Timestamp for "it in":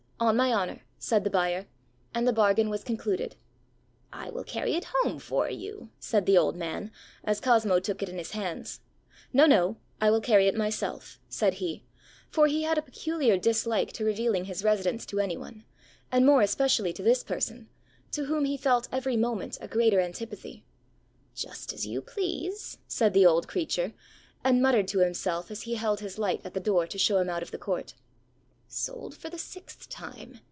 8.03-8.19